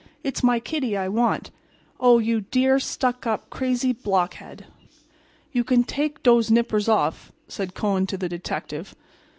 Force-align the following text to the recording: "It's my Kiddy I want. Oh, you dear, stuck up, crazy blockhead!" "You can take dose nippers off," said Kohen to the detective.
"It's 0.23 0.41
my 0.41 0.59
Kiddy 0.59 0.97
I 0.97 1.07
want. 1.09 1.51
Oh, 1.99 2.17
you 2.17 2.41
dear, 2.41 2.79
stuck 2.79 3.27
up, 3.27 3.51
crazy 3.51 3.93
blockhead!" 3.93 4.65
"You 5.51 5.63
can 5.63 5.83
take 5.83 6.23
dose 6.23 6.49
nippers 6.49 6.89
off," 6.89 7.31
said 7.47 7.75
Kohen 7.75 8.07
to 8.07 8.17
the 8.17 8.27
detective. 8.27 8.95